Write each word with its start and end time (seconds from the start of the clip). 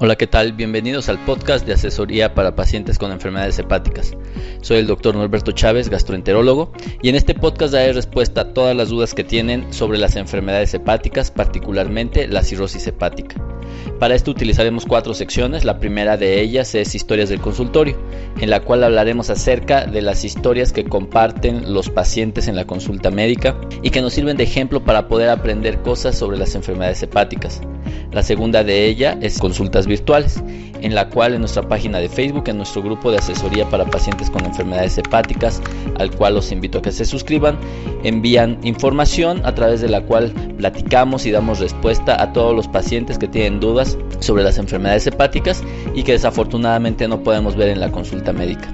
Hola, 0.00 0.14
¿qué 0.14 0.28
tal? 0.28 0.52
Bienvenidos 0.52 1.08
al 1.08 1.18
podcast 1.24 1.66
de 1.66 1.72
asesoría 1.72 2.32
para 2.32 2.54
pacientes 2.54 2.98
con 2.98 3.10
enfermedades 3.10 3.58
hepáticas. 3.58 4.12
Soy 4.60 4.78
el 4.78 4.86
doctor 4.86 5.16
Norberto 5.16 5.50
Chávez, 5.50 5.88
gastroenterólogo, 5.88 6.72
y 7.02 7.08
en 7.08 7.16
este 7.16 7.34
podcast 7.34 7.72
daré 7.72 7.92
respuesta 7.92 8.42
a 8.42 8.54
todas 8.54 8.76
las 8.76 8.90
dudas 8.90 9.12
que 9.14 9.24
tienen 9.24 9.72
sobre 9.72 9.98
las 9.98 10.14
enfermedades 10.14 10.72
hepáticas, 10.74 11.32
particularmente 11.32 12.28
la 12.28 12.44
cirrosis 12.44 12.86
hepática. 12.86 13.47
Para 13.98 14.14
esto 14.14 14.30
utilizaremos 14.30 14.86
cuatro 14.86 15.14
secciones. 15.14 15.64
La 15.64 15.80
primera 15.80 16.16
de 16.16 16.40
ellas 16.40 16.74
es 16.74 16.94
historias 16.94 17.28
del 17.28 17.40
consultorio, 17.40 17.96
en 18.40 18.50
la 18.50 18.60
cual 18.60 18.84
hablaremos 18.84 19.30
acerca 19.30 19.86
de 19.86 20.02
las 20.02 20.24
historias 20.24 20.72
que 20.72 20.84
comparten 20.84 21.72
los 21.72 21.90
pacientes 21.90 22.48
en 22.48 22.56
la 22.56 22.64
consulta 22.64 23.10
médica 23.10 23.60
y 23.82 23.90
que 23.90 24.02
nos 24.02 24.14
sirven 24.14 24.36
de 24.36 24.44
ejemplo 24.44 24.84
para 24.84 25.08
poder 25.08 25.30
aprender 25.30 25.82
cosas 25.82 26.16
sobre 26.16 26.38
las 26.38 26.54
enfermedades 26.54 27.02
hepáticas. 27.02 27.60
La 28.12 28.22
segunda 28.22 28.64
de 28.64 28.86
ella 28.86 29.18
es 29.20 29.38
consultas 29.38 29.86
virtuales, 29.86 30.42
en 30.80 30.94
la 30.94 31.08
cual 31.08 31.34
en 31.34 31.40
nuestra 31.40 31.68
página 31.68 31.98
de 31.98 32.08
Facebook, 32.08 32.48
en 32.48 32.56
nuestro 32.56 32.82
grupo 32.82 33.10
de 33.10 33.18
asesoría 33.18 33.68
para 33.68 33.84
pacientes 33.84 34.30
con 34.30 34.44
enfermedades 34.44 34.96
hepáticas, 34.98 35.60
al 35.98 36.10
cual 36.10 36.34
los 36.34 36.52
invito 36.52 36.78
a 36.78 36.82
que 36.82 36.92
se 36.92 37.04
suscriban, 37.04 37.58
envían 38.04 38.58
información 38.62 39.44
a 39.44 39.54
través 39.54 39.80
de 39.80 39.88
la 39.88 40.02
cual 40.02 40.32
platicamos 40.56 41.26
y 41.26 41.30
damos 41.30 41.58
respuesta 41.58 42.20
a 42.22 42.32
todos 42.32 42.54
los 42.54 42.68
pacientes 42.68 43.18
que 43.18 43.28
tienen 43.28 43.60
dudas 43.60 43.98
sobre 44.20 44.42
las 44.42 44.58
enfermedades 44.58 45.06
hepáticas 45.06 45.62
y 45.94 46.02
que 46.02 46.12
desafortunadamente 46.12 47.08
no 47.08 47.22
podemos 47.22 47.56
ver 47.56 47.68
en 47.68 47.80
la 47.80 47.90
consulta 47.90 48.32
médica. 48.32 48.68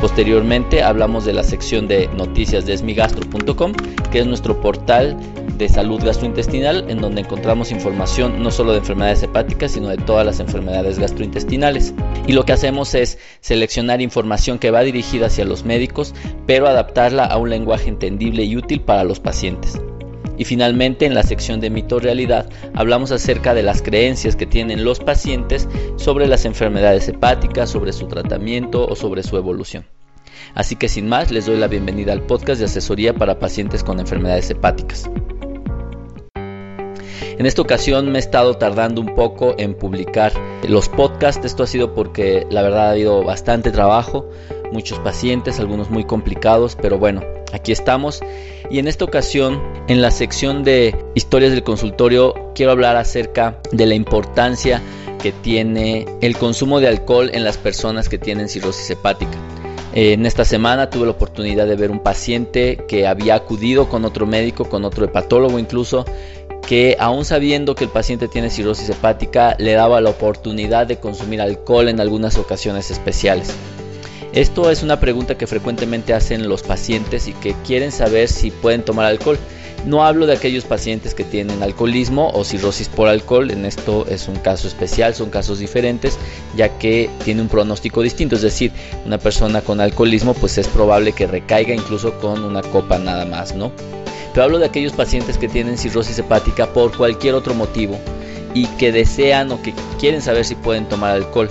Posteriormente 0.00 0.82
hablamos 0.82 1.26
de 1.26 1.34
la 1.34 1.42
sección 1.42 1.86
de 1.86 2.08
noticias 2.16 2.64
de 2.64 2.72
esmigastro.com, 2.72 3.72
que 4.10 4.20
es 4.20 4.26
nuestro 4.26 4.58
portal 4.58 5.14
de 5.60 5.68
salud 5.68 6.02
gastrointestinal, 6.02 6.86
en 6.88 7.00
donde 7.00 7.20
encontramos 7.20 7.70
información 7.70 8.42
no 8.42 8.50
solo 8.50 8.72
de 8.72 8.78
enfermedades 8.78 9.22
hepáticas, 9.22 9.72
sino 9.72 9.88
de 9.88 9.98
todas 9.98 10.26
las 10.26 10.40
enfermedades 10.40 10.98
gastrointestinales. 10.98 11.94
Y 12.26 12.32
lo 12.32 12.44
que 12.44 12.52
hacemos 12.52 12.94
es 12.94 13.18
seleccionar 13.40 14.00
información 14.00 14.58
que 14.58 14.70
va 14.70 14.82
dirigida 14.82 15.26
hacia 15.26 15.44
los 15.44 15.64
médicos, 15.64 16.14
pero 16.46 16.66
adaptarla 16.66 17.26
a 17.26 17.36
un 17.36 17.50
lenguaje 17.50 17.88
entendible 17.88 18.42
y 18.42 18.56
útil 18.56 18.80
para 18.80 19.04
los 19.04 19.20
pacientes. 19.20 19.78
Y 20.38 20.46
finalmente 20.46 21.04
en 21.04 21.14
la 21.14 21.22
sección 21.22 21.60
de 21.60 21.68
mito 21.68 22.00
realidad 22.00 22.48
hablamos 22.74 23.12
acerca 23.12 23.52
de 23.52 23.62
las 23.62 23.82
creencias 23.82 24.36
que 24.36 24.46
tienen 24.46 24.84
los 24.84 24.98
pacientes 24.98 25.68
sobre 25.96 26.26
las 26.26 26.46
enfermedades 26.46 27.06
hepáticas, 27.08 27.68
sobre 27.68 27.92
su 27.92 28.08
tratamiento 28.08 28.86
o 28.86 28.96
sobre 28.96 29.22
su 29.22 29.36
evolución. 29.36 29.84
Así 30.54 30.76
que 30.76 30.88
sin 30.88 31.08
más 31.08 31.30
les 31.30 31.44
doy 31.44 31.58
la 31.58 31.68
bienvenida 31.68 32.14
al 32.14 32.22
podcast 32.22 32.58
de 32.58 32.64
asesoría 32.64 33.14
para 33.14 33.38
pacientes 33.38 33.84
con 33.84 34.00
enfermedades 34.00 34.50
hepáticas. 34.50 35.10
En 37.40 37.46
esta 37.46 37.62
ocasión 37.62 38.12
me 38.12 38.18
he 38.18 38.20
estado 38.20 38.58
tardando 38.58 39.00
un 39.00 39.14
poco 39.14 39.54
en 39.56 39.72
publicar 39.72 40.30
los 40.68 40.90
podcasts. 40.90 41.42
Esto 41.46 41.62
ha 41.62 41.66
sido 41.66 41.94
porque 41.94 42.46
la 42.50 42.60
verdad 42.60 42.88
ha 42.88 42.90
habido 42.90 43.24
bastante 43.24 43.70
trabajo, 43.70 44.28
muchos 44.72 44.98
pacientes, 44.98 45.58
algunos 45.58 45.88
muy 45.88 46.04
complicados, 46.04 46.76
pero 46.76 46.98
bueno, 46.98 47.22
aquí 47.54 47.72
estamos. 47.72 48.20
Y 48.70 48.78
en 48.78 48.88
esta 48.88 49.06
ocasión, 49.06 49.58
en 49.88 50.02
la 50.02 50.10
sección 50.10 50.64
de 50.64 50.94
historias 51.14 51.52
del 51.52 51.62
consultorio, 51.62 52.34
quiero 52.54 52.72
hablar 52.72 52.96
acerca 52.96 53.56
de 53.72 53.86
la 53.86 53.94
importancia 53.94 54.82
que 55.22 55.32
tiene 55.32 56.04
el 56.20 56.36
consumo 56.36 56.78
de 56.78 56.88
alcohol 56.88 57.30
en 57.32 57.42
las 57.42 57.56
personas 57.56 58.10
que 58.10 58.18
tienen 58.18 58.50
cirrosis 58.50 58.90
hepática. 58.90 59.38
En 59.92 60.24
esta 60.24 60.44
semana 60.44 60.88
tuve 60.88 61.06
la 61.06 61.12
oportunidad 61.12 61.66
de 61.66 61.74
ver 61.74 61.90
un 61.90 61.98
paciente 61.98 62.84
que 62.86 63.08
había 63.08 63.34
acudido 63.34 63.88
con 63.88 64.04
otro 64.04 64.24
médico, 64.24 64.68
con 64.68 64.84
otro 64.84 65.06
hepatólogo 65.06 65.58
incluso, 65.58 66.04
que 66.66 66.96
aún 66.98 67.24
sabiendo 67.24 67.74
que 67.74 67.84
el 67.84 67.90
paciente 67.90 68.28
tiene 68.28 68.50
cirrosis 68.50 68.88
hepática, 68.88 69.56
le 69.58 69.72
daba 69.72 70.00
la 70.00 70.10
oportunidad 70.10 70.86
de 70.86 70.98
consumir 70.98 71.40
alcohol 71.40 71.88
en 71.88 72.00
algunas 72.00 72.38
ocasiones 72.38 72.90
especiales. 72.90 73.54
Esto 74.32 74.70
es 74.70 74.84
una 74.84 75.00
pregunta 75.00 75.36
que 75.36 75.48
frecuentemente 75.48 76.14
hacen 76.14 76.48
los 76.48 76.62
pacientes 76.62 77.26
y 77.26 77.32
que 77.32 77.54
quieren 77.66 77.90
saber 77.90 78.28
si 78.28 78.52
pueden 78.52 78.84
tomar 78.84 79.06
alcohol. 79.06 79.38
No 79.86 80.04
hablo 80.04 80.26
de 80.26 80.34
aquellos 80.34 80.64
pacientes 80.64 81.14
que 81.14 81.24
tienen 81.24 81.62
alcoholismo 81.62 82.30
o 82.34 82.44
cirrosis 82.44 82.88
por 82.88 83.08
alcohol, 83.08 83.50
en 83.50 83.64
esto 83.64 84.06
es 84.08 84.28
un 84.28 84.36
caso 84.36 84.68
especial, 84.68 85.14
son 85.14 85.30
casos 85.30 85.58
diferentes, 85.58 86.18
ya 86.54 86.78
que 86.78 87.08
tiene 87.24 87.40
un 87.40 87.48
pronóstico 87.48 88.02
distinto, 88.02 88.36
es 88.36 88.42
decir, 88.42 88.72
una 89.06 89.18
persona 89.18 89.62
con 89.62 89.80
alcoholismo 89.80 90.34
pues 90.34 90.58
es 90.58 90.68
probable 90.68 91.12
que 91.12 91.26
recaiga 91.26 91.74
incluso 91.74 92.18
con 92.20 92.44
una 92.44 92.60
copa 92.60 92.98
nada 92.98 93.24
más, 93.24 93.54
¿no? 93.54 93.72
Pero 94.32 94.44
hablo 94.44 94.58
de 94.58 94.66
aquellos 94.66 94.92
pacientes 94.92 95.38
que 95.38 95.48
tienen 95.48 95.78
cirrosis 95.78 96.18
hepática 96.18 96.72
por 96.72 96.96
cualquier 96.96 97.34
otro 97.34 97.54
motivo 97.54 97.98
y 98.54 98.66
que 98.66 98.92
desean 98.92 99.50
o 99.52 99.62
que 99.62 99.74
quieren 99.98 100.22
saber 100.22 100.44
si 100.44 100.54
pueden 100.54 100.88
tomar 100.88 101.12
alcohol. 101.12 101.48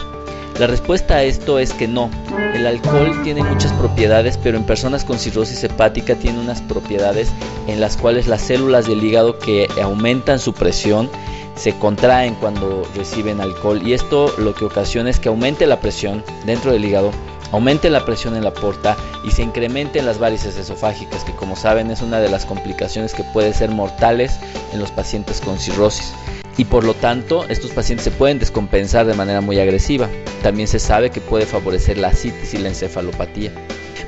La 0.59 0.67
respuesta 0.67 1.15
a 1.15 1.23
esto 1.23 1.57
es 1.57 1.73
que 1.73 1.87
no. 1.87 2.09
El 2.53 2.67
alcohol 2.67 3.21
tiene 3.23 3.43
muchas 3.43 3.71
propiedades, 3.73 4.37
pero 4.37 4.57
en 4.57 4.65
personas 4.65 5.05
con 5.05 5.17
cirrosis 5.17 5.63
hepática 5.63 6.15
tiene 6.15 6.39
unas 6.39 6.61
propiedades 6.61 7.29
en 7.67 7.79
las 7.79 7.95
cuales 7.95 8.27
las 8.27 8.41
células 8.41 8.85
del 8.85 9.03
hígado 9.03 9.39
que 9.39 9.69
aumentan 9.81 10.39
su 10.39 10.53
presión 10.53 11.09
se 11.55 11.77
contraen 11.77 12.35
cuando 12.35 12.87
reciben 12.95 13.41
alcohol 13.41 13.81
y 13.85 13.93
esto 13.93 14.33
lo 14.37 14.53
que 14.53 14.65
ocasiona 14.65 15.09
es 15.09 15.19
que 15.19 15.27
aumente 15.27 15.67
la 15.67 15.81
presión 15.81 16.23
dentro 16.45 16.71
del 16.71 16.85
hígado 16.85 17.11
aumente 17.51 17.89
la 17.89 18.05
presión 18.05 18.35
en 18.35 18.43
la 18.43 18.53
porta 18.53 18.97
y 19.23 19.31
se 19.31 19.43
incrementen 19.43 20.05
las 20.05 20.19
varices 20.19 20.57
esofágicas, 20.57 21.23
que 21.23 21.33
como 21.33 21.55
saben 21.55 21.91
es 21.91 22.01
una 22.01 22.19
de 22.19 22.29
las 22.29 22.45
complicaciones 22.45 23.13
que 23.13 23.23
puede 23.23 23.53
ser 23.53 23.71
mortales 23.71 24.39
en 24.73 24.79
los 24.79 24.91
pacientes 24.91 25.41
con 25.41 25.59
cirrosis. 25.59 26.13
Y 26.57 26.65
por 26.65 26.83
lo 26.83 26.93
tanto, 26.93 27.45
estos 27.47 27.71
pacientes 27.71 28.03
se 28.03 28.11
pueden 28.11 28.39
descompensar 28.39 29.05
de 29.05 29.13
manera 29.13 29.39
muy 29.39 29.59
agresiva. 29.59 30.09
También 30.43 30.67
se 30.67 30.79
sabe 30.79 31.09
que 31.09 31.21
puede 31.21 31.45
favorecer 31.45 31.97
la 31.97 32.11
citis 32.11 32.53
y 32.53 32.57
la 32.57 32.69
encefalopatía. 32.69 33.51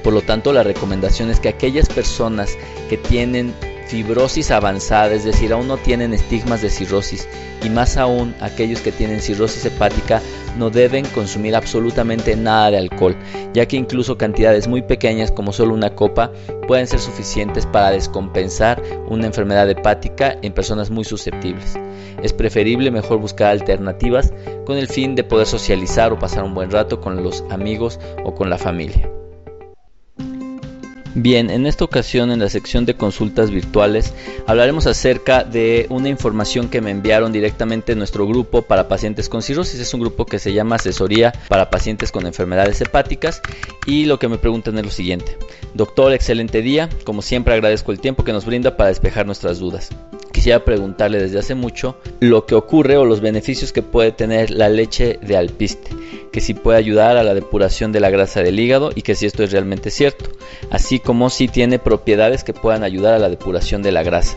Por 0.04 0.14
lo 0.14 0.22
tanto, 0.22 0.52
la 0.52 0.64
recomendación 0.64 1.30
es 1.30 1.40
que 1.40 1.50
aquellas 1.50 1.88
personas 1.88 2.58
que 2.90 2.98
tienen 2.98 3.54
fibrosis 3.92 4.52
avanzada, 4.52 5.14
es 5.14 5.26
decir, 5.26 5.52
aún 5.52 5.68
no 5.68 5.76
tienen 5.76 6.14
estigmas 6.14 6.62
de 6.62 6.70
cirrosis 6.70 7.28
y 7.62 7.70
más 7.70 7.98
aún 7.98 8.34
aquellos 8.40 8.80
que 8.80 8.94
tienen 8.94 9.20
cirrosis 9.20 9.66
hepática 9.66 10.22
no 10.58 10.70
deben 10.70 11.06
consumir 11.08 11.58
absolutamente 11.58 12.38
nada 12.38 12.72
de 12.72 12.78
alcohol, 12.78 13.18
ya 13.54 13.66
que 13.66 13.76
incluso 13.76 14.18
cantidades 14.18 14.70
muy 14.70 14.82
pequeñas 14.82 15.30
como 15.30 15.52
solo 15.52 15.74
una 15.74 15.94
copa 15.94 16.32
pueden 16.70 16.88
ser 16.88 17.00
suficientes 17.00 17.66
para 17.66 17.92
descompensar 17.92 18.82
una 19.10 19.26
enfermedad 19.26 19.70
hepática 19.70 20.38
en 20.42 20.54
personas 20.54 20.90
muy 20.90 21.04
susceptibles. 21.04 21.78
Es 22.24 22.32
preferible 22.32 22.92
mejor 22.92 23.20
buscar 23.20 23.52
alternativas 23.52 24.32
con 24.66 24.78
el 24.78 24.88
fin 24.88 25.16
de 25.16 25.26
poder 25.26 25.48
socializar 25.48 26.14
o 26.14 26.20
pasar 26.20 26.46
un 26.46 26.54
buen 26.54 26.72
rato 26.72 27.02
con 27.02 27.24
los 27.24 27.44
amigos 27.50 28.00
o 28.24 28.34
con 28.34 28.50
la 28.50 28.58
familia. 28.58 29.21
Bien, 31.14 31.50
en 31.50 31.66
esta 31.66 31.84
ocasión 31.84 32.32
en 32.32 32.40
la 32.40 32.48
sección 32.48 32.86
de 32.86 32.96
consultas 32.96 33.52
virtuales 33.52 34.14
hablaremos 34.48 34.88
acerca 34.88 35.44
de 35.44 35.86
una 35.90 36.08
información 36.08 36.70
que 36.70 36.80
me 36.80 36.90
enviaron 36.90 37.34
directamente 37.34 37.92
en 37.92 37.98
nuestro 37.98 38.26
grupo 38.26 38.62
para 38.62 38.88
pacientes 38.88 39.28
con 39.28 39.42
cirrosis. 39.42 39.82
Es 39.82 39.94
un 39.94 40.00
grupo 40.00 40.26
que 40.26 40.40
se 40.40 40.54
llama 40.54 40.78
Asesoría 40.78 41.34
para 41.50 41.70
Pacientes 41.70 42.14
con 42.14 42.26
Enfermedades 42.26 42.80
Hepáticas 42.80 43.42
y 43.86 44.06
lo 44.06 44.20
que 44.20 44.30
me 44.30 44.38
preguntan 44.38 44.78
es 44.78 44.86
lo 44.86 44.92
siguiente. 44.92 45.38
Doctor, 45.74 46.14
excelente 46.14 46.62
día. 46.62 46.90
Como 47.04 47.22
siempre 47.22 47.54
agradezco 47.54 47.92
el 47.92 48.00
tiempo 48.00 48.24
que 48.24 48.32
nos 48.32 48.46
brinda 48.46 48.78
para 48.78 48.88
despejar 48.88 49.26
nuestras 49.26 49.60
dudas. 49.60 49.90
Quisiera 50.42 50.66
preguntarle 50.66 51.22
desde 51.22 51.38
hace 51.38 51.54
mucho 51.54 51.98
lo 52.20 52.48
que 52.48 52.56
ocurre 52.56 52.98
o 52.98 53.06
los 53.06 53.22
beneficios 53.22 53.72
que 53.72 53.84
puede 53.84 54.12
tener 54.12 54.50
la 54.50 54.70
leche 54.70 55.20
de 55.22 55.38
alpiste 55.38 55.92
que 56.32 56.42
si 56.42 56.56
puede 56.56 56.80
ayudar 56.80 57.16
a 57.16 57.24
la 57.24 57.36
depuración 57.36 57.92
de 57.92 58.00
la 58.00 58.10
grasa 58.10 58.42
del 58.42 58.60
hígado 58.60 58.90
y 58.96 59.04
que 59.04 59.14
si 59.14 59.28
esto 59.28 59.44
es 59.44 59.52
realmente 59.52 59.92
cierto, 59.92 60.32
así 60.72 60.98
como 60.98 61.30
si 61.30 61.48
tiene 61.48 61.78
propiedades 61.78 62.44
que 62.44 62.54
puedan 62.54 62.84
ayudar 62.84 63.14
a 63.14 63.20
la 63.20 63.30
depuración 63.30 63.84
de 63.84 63.92
la 63.92 64.02
grasa. 64.02 64.36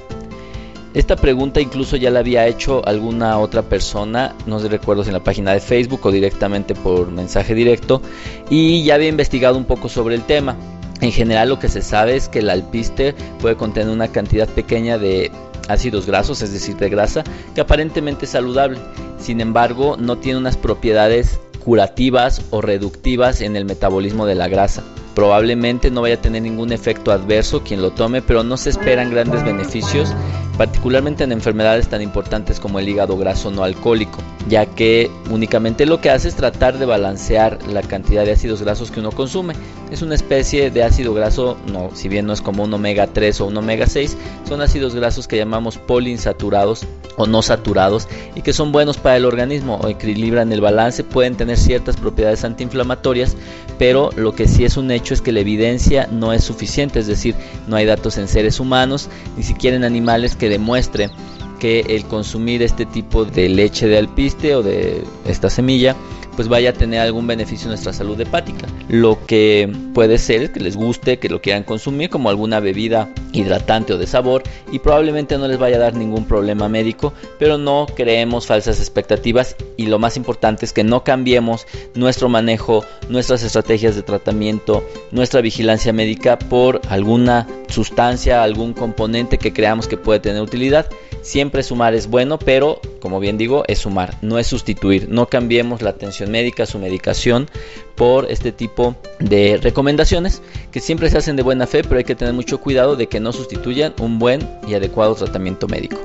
Esta 0.93 1.17
pregunta 1.17 1.63
incluso 1.63 1.97
ya 1.97 2.11
la 2.11 2.19
había 2.19 2.47
hecho 2.49 2.87
alguna 2.87 3.39
otra 3.39 3.63
persona, 3.63 4.37
no 4.45 4.61
sé 4.61 4.69
recuerdo 4.69 5.05
si 5.05 5.09
en 5.09 5.15
la 5.15 5.25
página 5.25 5.55
de 5.55 5.61
Facebook 5.61 6.05
o 6.05 6.13
directamente 6.13 6.75
por 6.75 7.11
mensaje 7.13 7.55
directo, 7.55 8.03
y 8.51 8.85
ya 8.85 8.97
había 8.97 9.09
investigado 9.09 9.57
un 9.57 9.65
poco 9.65 9.89
sobre 9.89 10.17
el 10.17 10.25
tema. 10.25 10.55
En 11.01 11.13
general 11.13 11.49
lo 11.49 11.59
que 11.59 11.69
se 11.71 11.81
sabe 11.81 12.15
es 12.15 12.29
que 12.29 12.41
el 12.41 12.51
alpiste 12.51 13.15
puede 13.41 13.57
contener 13.57 13.89
una 13.89 14.09
cantidad 14.09 14.49
pequeña 14.49 14.99
de 14.99 15.33
ácidos 15.69 16.07
grasos, 16.07 16.43
es 16.43 16.53
decir, 16.53 16.77
de 16.77 16.89
grasa, 16.89 17.25
que 17.55 17.61
aparentemente 17.61 18.25
es 18.25 18.33
saludable. 18.33 18.79
Sin 19.19 19.41
embargo, 19.41 19.97
no 19.99 20.19
tiene 20.19 20.39
unas 20.39 20.57
propiedades 20.57 21.41
curativas 21.65 22.43
o 22.51 22.61
reductivas 22.61 23.41
en 23.41 23.57
el 23.57 23.65
metabolismo 23.65 24.27
de 24.27 24.35
la 24.35 24.49
grasa. 24.49 24.85
Probablemente 25.15 25.91
no 25.91 26.03
vaya 26.03 26.17
a 26.17 26.21
tener 26.21 26.43
ningún 26.43 26.73
efecto 26.73 27.13
adverso 27.13 27.63
quien 27.63 27.81
lo 27.81 27.93
tome, 27.93 28.21
pero 28.21 28.43
no 28.43 28.57
se 28.57 28.71
esperan 28.71 29.11
grandes 29.11 29.45
beneficios, 29.45 30.13
particularmente 30.57 31.25
en 31.25 31.33
enfermedades 31.33 31.89
tan 31.89 32.03
importantes 32.03 32.61
como 32.61 32.79
el 32.79 32.89
hígado 32.89 33.17
graso 33.17 33.51
no 33.51 33.65
alcohólico, 33.65 34.19
ya 34.49 34.67
que 34.67 35.11
únicamente 35.31 35.87
lo 35.87 36.01
que 36.01 36.11
hace 36.11 36.29
es 36.29 36.37
tratar 36.37 36.79
de 36.79 36.87
balancear 36.87 37.59
la 37.67 37.83
cantidad 37.83 38.25
de 38.25 38.33
ácidos 38.33 38.63
grasos 38.63 38.91
que 38.91 39.01
uno 39.01 39.11
consume. 39.11 39.55
Es 39.91 40.03
una 40.03 40.15
especie 40.15 40.71
de 40.71 40.83
ácido 40.83 41.15
graso, 41.15 41.57
no, 41.73 41.91
si 41.95 42.09
bien 42.09 42.27
no 42.27 42.33
es 42.33 42.41
como 42.41 42.65
un 42.65 42.75
omega 42.75 43.07
3 43.07 43.41
o 43.41 43.47
un 43.47 43.57
omega 43.57 43.87
6, 43.87 44.17
son 44.49 44.61
ácidos 44.61 44.95
grasos 44.95 45.29
que 45.29 45.37
llamamos 45.37 45.79
poliinsaturados 45.79 46.87
o 47.17 47.27
no 47.27 47.43
saturados 47.43 48.09
y 48.35 48.43
que 48.43 48.53
son 48.53 48.73
buenos 48.73 48.97
para 48.97 49.17
el 49.17 49.25
organismo 49.25 49.77
o 49.77 49.89
equilibran 49.89 50.53
el 50.53 50.61
balance, 50.61 51.05
pueden 51.05 51.37
tener 51.37 51.57
ciertas 51.57 51.97
propiedades 51.97 52.45
antiinflamatorias, 52.45 53.37
pero 53.79 54.11
lo 54.17 54.35
que 54.35 54.49
sí 54.49 54.65
es 54.65 54.77
un 54.77 54.91
hecho 54.91 55.15
es 55.15 55.21
que 55.21 55.33
la 55.33 55.41
evidencia 55.41 56.09
no 56.11 56.33
es 56.33 56.45
suficiente, 56.45 56.99
es 56.99 57.07
decir, 57.07 57.35
no 57.67 57.77
hay 57.77 57.87
datos 57.87 58.19
en 58.19 58.29
seres 58.29 58.61
humanos, 58.61 59.09
ni 59.37 59.43
siquiera 59.43 59.77
en 59.77 59.85
animales 59.85 60.37
que 60.37 60.44
demuestren 60.49 61.11
que 61.59 61.81
el 61.81 62.05
consumir 62.05 62.63
este 62.63 62.85
tipo 62.85 63.25
de 63.25 63.49
leche 63.49 63.87
de 63.87 63.99
alpiste 63.99 64.55
o 64.55 64.63
de 64.63 65.05
esta 65.25 65.49
semilla 65.51 65.97
pues 66.37 66.49
vaya 66.49 66.71
a 66.71 66.73
tener 66.73 67.01
algún 67.01 67.27
beneficio 67.27 67.67
en 67.67 67.71
nuestra 67.71 67.93
salud 67.93 68.21
hepática. 68.21 68.67
Lo 68.89 69.25
que 69.27 69.71
puede 69.95 70.19
ser 70.19 70.43
es 70.43 70.51
que 70.51 70.61
les 70.61 70.77
guste, 70.77 71.19
que 71.19 71.29
lo 71.29 71.41
quieran 71.41 71.63
consumir 71.63 72.11
como 72.11 72.29
alguna 72.29 72.61
bebida 72.61 73.09
hidratante 73.33 73.93
o 73.93 73.99
de 73.99 74.07
sabor 74.07 74.43
y 74.71 74.79
probablemente 74.79 75.39
no 75.39 75.49
les 75.49 75.59
vaya 75.59 75.77
a 75.77 75.81
dar 75.81 75.95
ningún 75.95 76.27
problema 76.27 76.69
médico, 76.69 77.13
pero 77.39 77.59
no 77.59 77.87
creemos 77.95 78.47
falsas 78.47 78.79
expectativas 78.79 79.57
y 79.77 79.87
lo 79.87 79.99
más 79.99 80.17
importante 80.17 80.65
es 80.65 80.73
que 80.73 80.85
no 80.85 81.05
cambiemos 81.05 81.67
nuestro 81.95 82.29
manejo, 82.29 82.85
nuestras 83.09 83.43
estrategias 83.43 83.97
de 83.97 84.03
tratamiento, 84.03 84.85
nuestra 85.11 85.41
vigilancia 85.41 85.93
médica 85.93 86.39
por 86.39 86.81
alguna 86.89 87.47
sustancia, 87.69 88.43
algún 88.43 88.73
componente 88.73 89.39
que 89.39 89.53
creamos 89.53 89.89
que 89.89 89.97
puede 89.97 90.21
tener 90.21 90.43
utilidad. 90.43 90.87
Siempre 91.25 91.63
sumar 91.63 91.95
es 91.95 92.07
bueno, 92.07 92.39
pero 92.39 92.81
como 93.01 93.19
bien 93.19 93.39
digo, 93.39 93.65
es 93.67 93.79
sumar, 93.79 94.15
no 94.21 94.39
es 94.39 94.47
sustituir. 94.47 95.09
No 95.09 95.27
cambiemos 95.27 95.81
la 95.81 95.89
atención 95.89 96.31
médica, 96.31 96.67
su 96.67 96.79
medicación, 96.79 97.49
por 97.97 98.31
este 98.31 98.53
tipo 98.53 98.95
de 99.21 99.59
recomendaciones 99.63 100.43
que 100.71 100.81
siempre 100.81 101.09
se 101.09 101.17
hacen 101.17 101.37
de 101.37 101.43
buena 101.43 101.67
fe, 101.67 101.83
pero 101.83 101.97
hay 101.97 102.05
que 102.05 102.15
tener 102.15 102.35
mucho 102.35 102.61
cuidado 102.61 102.95
de 102.95 103.07
que 103.07 103.21
no 103.21 103.33
sustituyan 103.33 103.95
un 104.01 104.19
buen 104.19 104.47
y 104.69 104.75
adecuado 104.75 105.15
tratamiento 105.15 105.67
médico. 105.67 105.97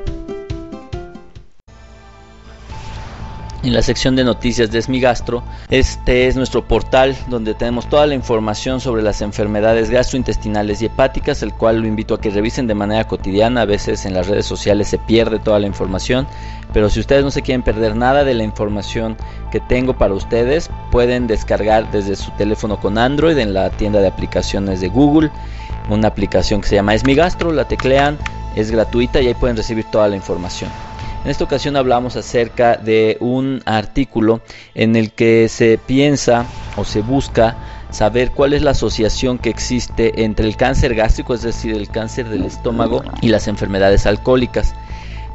En 3.64 3.74
la 3.74 3.82
sección 3.82 4.16
de 4.16 4.24
noticias 4.24 4.72
de 4.72 4.80
Esmigastro. 4.80 5.44
Este 5.70 6.28
es 6.28 6.36
nuestro 6.36 6.68
portal 6.68 7.16
donde 7.28 7.54
tenemos 7.54 7.90
toda 7.90 8.08
la 8.08 8.16
información 8.16 8.80
sobre 8.80 9.02
las 9.02 9.22
enfermedades 9.22 9.90
gastrointestinales 9.90 10.82
y 10.82 10.86
hepáticas, 10.86 11.44
el 11.44 11.54
cual 11.54 11.82
lo 11.82 11.88
invito 11.88 12.14
a 12.14 12.22
que 12.22 12.30
revisen 12.30 12.68
de 12.68 12.76
manera 12.76 13.08
cotidiana. 13.08 13.62
A 13.62 13.66
veces 13.66 14.06
en 14.06 14.14
las 14.14 14.28
redes 14.28 14.46
sociales 14.46 14.88
se 14.88 14.98
pierde 14.98 15.40
toda 15.40 15.60
la 15.60 15.68
información, 15.68 16.28
pero 16.74 16.90
si 16.90 17.00
ustedes 17.00 17.24
no 17.24 17.32
se 17.32 17.42
quieren 17.42 17.64
perder 17.64 17.96
nada 17.96 18.24
de 18.24 18.34
la 18.34 18.44
información 18.44 19.18
que 19.52 19.60
tengo 19.60 19.98
para 19.98 20.14
ustedes, 20.14 20.70
pueden 20.92 21.28
descargar 21.28 21.92
desde 21.92 22.16
su 22.16 22.32
teléfono 22.32 22.80
con 22.80 22.98
Android 22.98 23.38
en 23.38 23.54
la 23.54 23.70
tienda 23.70 24.00
de 24.00 24.08
aplicaciones 24.08 24.82
de 24.82 24.90
Google 24.90 25.32
una 25.90 26.08
aplicación 26.08 26.62
que 26.62 26.68
se 26.68 26.76
llama 26.76 26.94
Esmigastro, 26.94 27.52
la 27.52 27.68
teclean, 27.68 28.18
es 28.56 28.72
gratuita 28.72 29.22
y 29.22 29.28
ahí 29.28 29.34
pueden 29.34 29.58
recibir 29.58 29.86
toda 29.86 30.08
la 30.08 30.16
información. 30.16 30.70
En 31.24 31.32
esta 31.32 31.44
ocasión 31.44 31.76
hablamos 31.76 32.16
acerca 32.16 32.78
de 32.78 33.18
un 33.20 33.62
artículo 33.66 34.42
en 34.74 34.96
el 34.96 35.12
que 35.12 35.50
se 35.50 35.78
piensa 35.78 36.46
o 36.78 36.86
se 36.86 37.02
busca 37.02 37.58
saber 37.92 38.32
cuál 38.32 38.54
es 38.54 38.62
la 38.62 38.72
asociación 38.72 39.38
que 39.38 39.50
existe 39.50 40.24
entre 40.24 40.48
el 40.48 40.56
cáncer 40.56 40.96
gástrico, 40.96 41.34
es 41.34 41.42
decir, 41.42 41.76
el 41.76 41.90
cáncer 41.90 42.30
del 42.30 42.46
estómago 42.46 43.04
y 43.22 43.30
las 43.30 43.48
enfermedades 43.50 44.06
alcohólicas. 44.06 44.74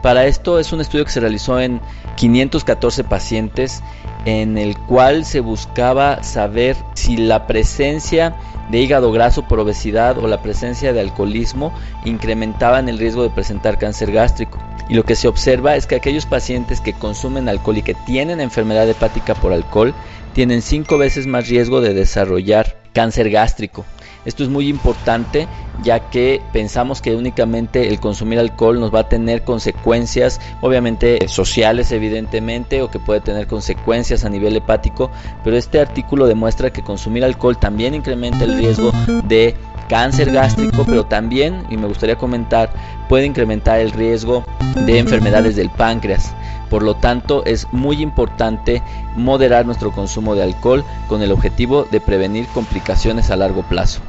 Para 0.02 0.26
esto 0.26 0.58
es 0.58 0.72
un 0.72 0.80
estudio 0.80 1.04
que 1.04 1.10
se 1.10 1.20
realizó 1.20 1.60
en 1.60 1.80
514 2.16 3.04
pacientes 3.04 3.82
en 4.24 4.56
el 4.56 4.78
cual 4.78 5.24
se 5.24 5.40
buscaba 5.40 6.22
saber 6.22 6.76
si 6.94 7.16
la 7.16 7.46
presencia 7.46 8.34
de 8.70 8.80
hígado 8.80 9.12
graso 9.12 9.46
por 9.46 9.60
obesidad 9.60 10.16
o 10.18 10.26
la 10.28 10.40
presencia 10.40 10.92
de 10.92 11.00
alcoholismo 11.00 11.74
incrementaban 12.04 12.88
el 12.88 12.98
riesgo 12.98 13.22
de 13.22 13.30
presentar 13.30 13.78
cáncer 13.78 14.12
gástrico. 14.12 14.58
Y 14.88 14.94
lo 14.94 15.04
que 15.04 15.16
se 15.16 15.28
observa 15.28 15.76
es 15.76 15.86
que 15.86 15.94
aquellos 15.94 16.26
pacientes 16.26 16.80
que 16.80 16.92
consumen 16.92 17.48
alcohol 17.48 17.78
y 17.78 17.82
que 17.82 17.94
tienen 17.94 18.40
enfermedad 18.40 18.88
hepática 18.88 19.34
por 19.34 19.52
alcohol 19.52 19.94
tienen 20.34 20.62
cinco 20.62 20.98
veces 20.98 21.26
más 21.26 21.48
riesgo 21.48 21.80
de 21.80 21.94
desarrollar 21.94 22.76
cáncer 22.92 23.30
gástrico. 23.30 23.84
Esto 24.24 24.42
es 24.42 24.48
muy 24.48 24.68
importante 24.68 25.48
ya 25.82 26.08
que 26.10 26.40
pensamos 26.52 27.02
que 27.02 27.14
únicamente 27.14 27.88
el 27.88 28.00
consumir 28.00 28.38
alcohol 28.38 28.80
nos 28.80 28.94
va 28.94 29.00
a 29.00 29.08
tener 29.08 29.42
consecuencias, 29.42 30.40
obviamente 30.62 31.28
sociales 31.28 31.92
evidentemente, 31.92 32.80
o 32.80 32.90
que 32.90 32.98
puede 32.98 33.20
tener 33.20 33.46
consecuencias 33.46 34.24
a 34.24 34.30
nivel 34.30 34.56
hepático, 34.56 35.10
pero 35.42 35.56
este 35.56 35.80
artículo 35.80 36.26
demuestra 36.26 36.72
que 36.72 36.82
consumir 36.82 37.24
alcohol 37.24 37.58
también 37.58 37.94
incrementa 37.94 38.44
el 38.44 38.56
riesgo 38.56 38.92
de 39.24 39.54
cáncer 39.86 40.32
gástrico, 40.32 40.84
pero 40.84 41.04
también, 41.04 41.64
y 41.70 41.76
me 41.76 41.86
gustaría 41.86 42.16
comentar, 42.16 42.70
puede 43.08 43.26
incrementar 43.26 43.80
el 43.80 43.92
riesgo 43.92 44.44
de 44.86 44.98
enfermedades 44.98 45.56
del 45.56 45.70
páncreas. 45.70 46.34
Por 46.70 46.82
lo 46.82 46.94
tanto, 46.94 47.44
es 47.44 47.66
muy 47.72 48.02
importante 48.02 48.82
moderar 49.16 49.66
nuestro 49.66 49.92
consumo 49.92 50.34
de 50.34 50.42
alcohol 50.42 50.84
con 51.08 51.22
el 51.22 51.32
objetivo 51.32 51.86
de 51.90 52.00
prevenir 52.00 52.46
complicaciones 52.48 53.30
a 53.30 53.36
largo 53.36 53.62
plazo. 53.62 54.00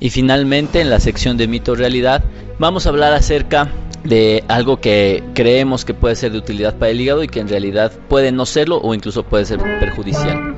Y 0.00 0.10
finalmente, 0.10 0.80
en 0.80 0.90
la 0.90 1.00
sección 1.00 1.36
de 1.36 1.48
mito 1.48 1.74
realidad, 1.74 2.22
vamos 2.58 2.86
a 2.86 2.90
hablar 2.90 3.12
acerca 3.14 3.68
de 4.04 4.44
algo 4.48 4.80
que 4.80 5.24
creemos 5.34 5.84
que 5.84 5.94
puede 5.94 6.14
ser 6.14 6.32
de 6.32 6.38
utilidad 6.38 6.76
para 6.76 6.90
el 6.90 7.00
hígado 7.00 7.24
y 7.24 7.28
que 7.28 7.40
en 7.40 7.48
realidad 7.48 7.92
puede 8.08 8.30
no 8.30 8.46
serlo 8.46 8.78
o 8.78 8.94
incluso 8.94 9.24
puede 9.24 9.44
ser 9.44 9.58
perjudicial 9.80 10.54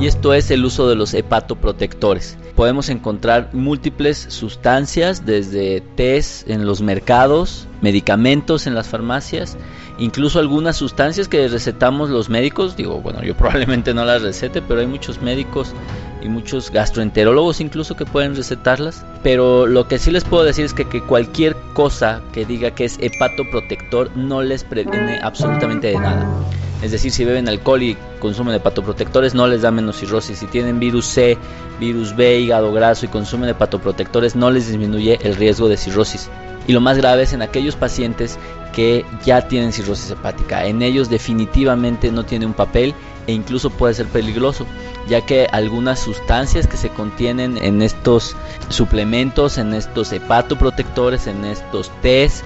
y 0.00 0.06
esto 0.06 0.32
es 0.32 0.50
el 0.50 0.64
uso 0.64 0.88
de 0.88 0.96
los 0.96 1.12
hepatoprotectores. 1.12 2.38
Podemos 2.56 2.88
encontrar 2.88 3.50
múltiples 3.52 4.26
sustancias 4.28 5.26
desde 5.26 5.82
test 5.94 6.48
en 6.48 6.64
los 6.64 6.80
mercados, 6.80 7.68
medicamentos 7.82 8.66
en 8.66 8.74
las 8.74 8.88
farmacias, 8.88 9.58
incluso 9.98 10.38
algunas 10.38 10.76
sustancias 10.76 11.28
que 11.28 11.46
recetamos 11.48 12.08
los 12.08 12.30
médicos, 12.30 12.76
digo, 12.76 13.02
bueno, 13.02 13.22
yo 13.22 13.36
probablemente 13.36 13.92
no 13.92 14.06
las 14.06 14.22
recete, 14.22 14.62
pero 14.62 14.80
hay 14.80 14.86
muchos 14.86 15.20
médicos 15.20 15.74
y 16.22 16.28
muchos 16.28 16.70
gastroenterólogos 16.70 17.60
incluso 17.60 17.94
que 17.94 18.06
pueden 18.06 18.34
recetarlas, 18.34 19.04
pero 19.22 19.66
lo 19.66 19.86
que 19.86 19.98
sí 19.98 20.10
les 20.10 20.24
puedo 20.24 20.44
decir 20.44 20.64
es 20.64 20.72
que, 20.72 20.88
que 20.88 21.02
cualquier 21.02 21.54
cosa 21.74 22.22
que 22.32 22.46
diga 22.46 22.70
que 22.70 22.86
es 22.86 22.98
hepatoprotector 23.00 24.16
no 24.16 24.40
les 24.40 24.64
previene 24.64 25.18
absolutamente 25.22 25.88
de 25.88 25.98
nada. 25.98 26.26
Es 26.82 26.92
decir, 26.92 27.12
si 27.12 27.24
beben 27.24 27.48
alcohol 27.48 27.82
y 27.82 27.96
consumen 28.18 28.54
hepatoprotectores 28.54 29.34
no 29.34 29.46
les 29.46 29.62
da 29.62 29.70
menos 29.70 29.98
cirrosis. 29.98 30.38
Si 30.38 30.46
tienen 30.46 30.80
virus 30.80 31.06
C, 31.06 31.36
virus 31.78 32.16
B, 32.16 32.40
hígado 32.40 32.72
graso 32.72 33.04
y 33.04 33.08
consumen 33.08 33.50
hepatoprotectores 33.50 34.34
no 34.34 34.50
les 34.50 34.68
disminuye 34.68 35.18
el 35.22 35.36
riesgo 35.36 35.68
de 35.68 35.76
cirrosis. 35.76 36.30
Y 36.66 36.72
lo 36.72 36.80
más 36.80 36.96
grave 36.96 37.22
es 37.22 37.32
en 37.32 37.42
aquellos 37.42 37.76
pacientes 37.76 38.38
que 38.72 39.04
ya 39.24 39.48
tienen 39.48 39.72
cirrosis 39.72 40.10
hepática. 40.10 40.64
En 40.66 40.82
ellos 40.82 41.10
definitivamente 41.10 42.10
no 42.12 42.24
tiene 42.24 42.46
un 42.46 42.54
papel 42.54 42.94
e 43.26 43.32
incluso 43.32 43.70
puede 43.70 43.94
ser 43.94 44.06
peligroso, 44.06 44.66
ya 45.08 45.24
que 45.26 45.48
algunas 45.52 46.00
sustancias 46.00 46.66
que 46.66 46.76
se 46.76 46.88
contienen 46.88 47.58
en 47.58 47.82
estos 47.82 48.36
suplementos, 48.68 49.58
en 49.58 49.74
estos 49.74 50.12
hepatoprotectores, 50.12 51.26
en 51.26 51.44
estos 51.44 51.90
test, 52.00 52.44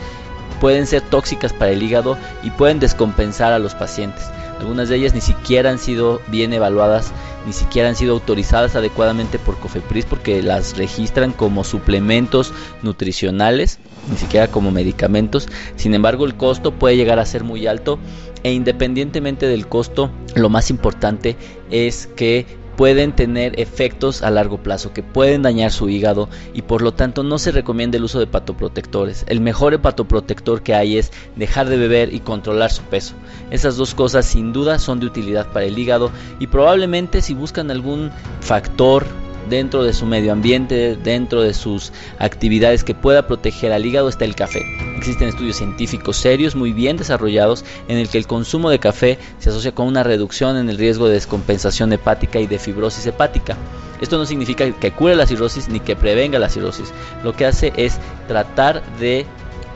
pueden 0.65 0.87
ser 0.87 1.03
tóxicas 1.03 1.53
para 1.53 1.73
el 1.73 1.83
hígado 1.83 2.17
y 2.43 2.51
pueden 2.51 2.81
descompensar 2.81 3.53
a 3.53 3.59
los 3.59 3.75
pacientes. 3.75 4.31
Algunas 4.59 4.89
de 4.89 4.97
ellas 4.97 5.13
ni 5.13 5.21
siquiera 5.21 5.69
han 5.69 5.79
sido 5.79 6.23
bien 6.29 6.55
evaluadas, 6.55 7.13
ni 7.47 7.53
siquiera 7.53 7.91
han 7.91 7.97
sido 7.97 8.15
autorizadas 8.15 8.75
adecuadamente 8.75 9.39
por 9.39 9.59
COFEPRIS 9.59 10.07
porque 10.07 10.43
las 10.43 10.79
registran 10.79 11.33
como 11.33 11.65
suplementos 11.65 12.55
nutricionales, 12.83 13.79
ni 14.11 14.17
siquiera 14.17 14.47
como 14.49 14.71
medicamentos. 14.71 15.49
Sin 15.77 15.93
embargo, 15.93 16.25
el 16.25 16.35
costo 16.35 16.73
puede 16.73 16.97
llegar 16.97 17.19
a 17.19 17.27
ser 17.27 17.45
muy 17.45 17.67
alto 17.67 17.99
e 18.43 18.55
independientemente 18.55 19.47
del 19.47 19.67
costo, 19.69 20.11
lo 20.35 20.49
más 20.49 20.71
importante 20.71 21.37
es 21.71 22.07
que 22.07 22.47
pueden 22.77 23.13
tener 23.13 23.59
efectos 23.61 24.23
a 24.23 24.31
largo 24.31 24.59
plazo 24.59 24.93
que 24.93 25.03
pueden 25.03 25.43
dañar 25.43 25.73
su 25.73 25.89
hígado 25.89 26.29
y 26.53 26.63
por 26.63 26.83
lo 26.83 26.93
tanto 26.93 27.23
no 27.23 27.39
se 27.39 27.53
recomienda 27.53 27.97
el 27.97 28.05
uso 28.05 28.19
de 28.19 28.25
hepatoprotectores. 28.25 29.25
El 29.29 29.41
mejor 29.41 29.75
hepatoprotector 29.75 30.63
que 30.63 30.75
hay 30.75 30.99
es 30.99 31.13
dejar 31.37 31.69
de 31.69 31.77
beber 31.77 32.13
y 32.13 32.21
controlar 32.21 32.71
su 32.71 32.83
peso. 32.83 33.15
Esas 33.51 33.77
dos 33.77 33.95
cosas 33.95 34.27
sin 34.27 34.53
duda 34.53 34.79
son 34.79 35.01
de 35.01 35.07
utilidad 35.07 35.47
para 35.53 35.67
el 35.67 35.79
hígado 35.79 36.11
y 36.39 36.47
probablemente 36.47 37.23
si 37.23 37.35
buscan 37.35 37.71
algún 37.71 38.11
factor 38.41 39.07
dentro 39.49 39.85
de 39.85 39.93
su 39.93 40.07
medio 40.07 40.33
ambiente, 40.33 40.97
dentro 40.97 41.43
de 41.43 41.55
sus 41.55 41.93
actividades 42.19 42.85
que 42.85 42.95
pueda 42.95 43.27
proteger 43.27 43.73
al 43.73 43.85
hígado 43.87 44.09
está 44.09 44.25
el 44.25 44.35
café. 44.35 44.63
Existen 44.97 45.29
estudios 45.29 45.57
científicos 45.57 46.17
serios 46.17 46.55
muy 46.55 46.73
bien 46.73 46.97
desarrollados 46.97 47.65
en 47.89 47.99
el 47.99 48.09
que 48.09 48.19
el 48.19 48.27
consumo 48.27 48.71
de 48.71 48.79
café 48.79 49.19
se 49.39 49.51
asocia 49.51 49.73
con 49.73 49.87
una 49.87 50.03
reducción 50.03 50.57
en 50.57 50.69
el 50.71 50.79
riesgo 50.79 51.07
de 51.07 51.15
descompensación 51.15 51.93
hepática 51.93 52.41
y 52.41 52.47
de 52.47 52.59
fibrosis 52.59 53.07
hepática. 53.07 53.57
Esto 54.01 54.19
no 54.19 54.27
significa 54.27 54.71
que 54.71 54.93
cure 54.93 55.15
la 55.17 55.27
cirrosis 55.27 55.69
ni 55.69 55.81
que 55.81 55.97
prevenga 55.97 56.39
la 56.39 56.49
cirrosis. 56.49 56.93
Lo 57.23 57.35
que 57.35 57.47
hace 57.47 57.73
es 57.77 57.99
tratar 58.29 58.83
de 58.99 59.27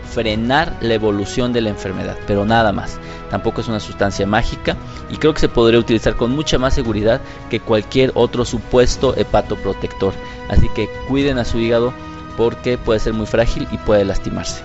frenar 0.09 0.77
la 0.81 0.95
evolución 0.95 1.53
de 1.53 1.61
la 1.61 1.71
enfermedad, 1.71 2.17
pero 2.27 2.45
nada 2.45 2.73
más. 2.73 2.99
Tampoco 3.31 3.61
es 3.61 3.69
una 3.69 3.81
sustancia 3.81 4.27
mágica 4.27 4.77
y 5.11 5.17
creo 5.17 5.35
que 5.35 5.41
se 5.41 5.49
podría 5.49 5.79
utilizar 5.79 6.17
con 6.17 6.31
mucha 6.31 6.59
más 6.59 6.75
seguridad 6.75 7.21
que 7.51 7.61
cualquier 7.61 8.13
otro 8.15 8.45
supuesto 8.45 9.15
hepatoprotector. 9.17 10.15
Así 10.49 10.69
que 10.71 10.89
cuiden 11.09 11.39
a 11.39 11.45
su 11.45 11.59
hígado 11.59 11.93
porque 12.37 12.79
puede 12.79 13.01
ser 13.01 13.13
muy 13.13 13.27
frágil 13.27 13.69
y 13.71 13.77
puede 13.79 14.05
lastimarse. 14.05 14.63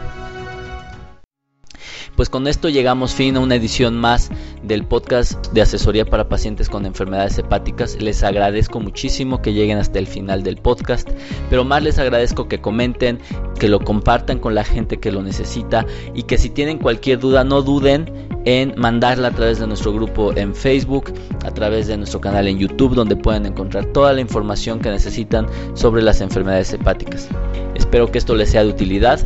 Pues 2.24 2.30
con 2.30 2.48
esto 2.48 2.70
llegamos 2.70 3.14
fin 3.14 3.36
a 3.36 3.42
una 3.42 3.56
edición 3.56 3.98
más 3.98 4.30
del 4.64 4.86
podcast 4.86 5.46
de 5.52 5.62
asesoría 5.62 6.06
para 6.06 6.30
pacientes 6.30 6.70
con 6.70 6.86
enfermedades 6.86 7.38
hepáticas. 7.38 8.02
Les 8.02 8.24
agradezco 8.24 8.80
muchísimo 8.80 9.42
que 9.42 9.52
lleguen 9.52 9.78
hasta 9.78 10.00
el 10.00 10.08
final 10.08 10.42
del 10.42 10.56
podcast, 10.56 11.10
pero 11.50 11.66
más 11.66 11.84
les 11.84 12.00
agradezco 12.00 12.48
que 12.48 12.62
comenten, 12.62 13.20
que 13.60 13.68
lo 13.68 13.82
compartan 13.82 14.40
con 14.40 14.56
la 14.56 14.64
gente 14.64 15.02
que 15.02 15.12
lo 15.12 15.22
necesita 15.22 15.86
y 16.16 16.24
que 16.24 16.38
si 16.38 16.50
tienen 16.50 16.78
cualquier 16.78 17.20
duda 17.20 17.44
no 17.44 17.62
duden 17.62 18.10
en 18.46 18.74
mandarla 18.78 19.28
a 19.28 19.32
través 19.32 19.60
de 19.60 19.68
nuestro 19.68 19.92
grupo 19.92 20.32
en 20.34 20.56
Facebook, 20.56 21.14
a 21.44 21.52
través 21.52 21.88
de 21.88 21.98
nuestro 21.98 22.22
canal 22.22 22.48
en 22.48 22.58
YouTube, 22.58 22.96
donde 22.96 23.18
pueden 23.18 23.48
encontrar 23.48 23.88
toda 23.88 24.14
la 24.14 24.22
información 24.22 24.80
que 24.80 24.90
necesitan 24.90 25.46
sobre 25.74 26.02
las 26.02 26.22
enfermedades 26.22 26.72
hepáticas. 26.72 27.28
Espero 27.76 28.10
que 28.10 28.18
esto 28.18 28.34
les 28.34 28.52
sea 28.52 28.64
de 28.64 28.70
utilidad 28.70 29.20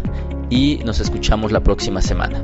y 0.49 0.79
nos 0.83 0.99
escuchamos 0.99 1.51
la 1.51 1.59
próxima 1.59 2.01
semana. 2.01 2.41